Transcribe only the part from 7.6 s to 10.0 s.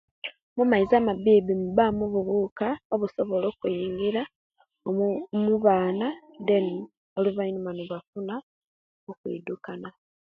nebafuna okwidukana